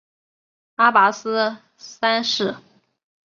[0.77, 2.55] 阿拔斯三世。